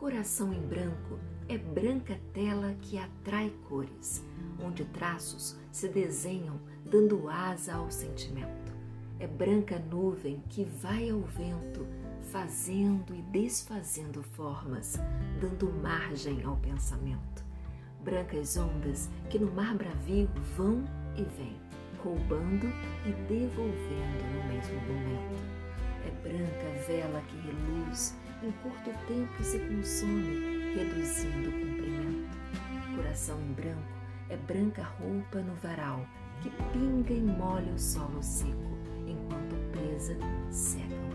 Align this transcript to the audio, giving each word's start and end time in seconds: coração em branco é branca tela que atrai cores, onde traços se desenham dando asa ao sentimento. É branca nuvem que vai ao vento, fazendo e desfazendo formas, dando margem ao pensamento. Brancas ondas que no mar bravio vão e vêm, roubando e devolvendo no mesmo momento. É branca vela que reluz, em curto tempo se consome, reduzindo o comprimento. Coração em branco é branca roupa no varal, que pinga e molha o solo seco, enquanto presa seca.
coração 0.00 0.50
em 0.54 0.62
branco 0.62 1.18
é 1.46 1.58
branca 1.58 2.18
tela 2.32 2.74
que 2.80 2.96
atrai 2.96 3.52
cores, 3.68 4.24
onde 4.58 4.82
traços 4.86 5.58
se 5.70 5.88
desenham 5.88 6.58
dando 6.86 7.28
asa 7.28 7.74
ao 7.74 7.90
sentimento. 7.90 8.72
É 9.18 9.26
branca 9.26 9.78
nuvem 9.78 10.42
que 10.48 10.64
vai 10.64 11.10
ao 11.10 11.20
vento, 11.20 11.86
fazendo 12.32 13.14
e 13.14 13.20
desfazendo 13.20 14.22
formas, 14.22 14.98
dando 15.38 15.70
margem 15.70 16.42
ao 16.44 16.56
pensamento. 16.56 17.44
Brancas 18.02 18.56
ondas 18.56 19.10
que 19.28 19.38
no 19.38 19.52
mar 19.52 19.74
bravio 19.74 20.30
vão 20.56 20.82
e 21.14 21.22
vêm, 21.36 21.60
roubando 22.02 22.68
e 23.04 23.12
devolvendo 23.28 24.24
no 24.32 24.48
mesmo 24.48 24.80
momento. 24.80 25.60
É 26.06 26.10
branca 26.22 26.86
vela 26.86 27.20
que 27.20 27.36
reluz, 27.36 28.16
em 28.42 28.52
curto 28.62 28.90
tempo 29.06 29.42
se 29.42 29.58
consome, 29.58 30.74
reduzindo 30.74 31.48
o 31.48 31.52
comprimento. 31.52 32.38
Coração 32.96 33.38
em 33.40 33.52
branco 33.52 34.00
é 34.28 34.36
branca 34.36 34.82
roupa 34.82 35.40
no 35.40 35.54
varal, 35.56 36.06
que 36.40 36.50
pinga 36.72 37.12
e 37.12 37.20
molha 37.20 37.72
o 37.72 37.78
solo 37.78 38.22
seco, 38.22 38.78
enquanto 39.06 39.56
presa 39.72 40.16
seca. 40.50 41.09